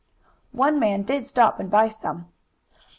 [0.55, 2.31] One man did stop and buy some.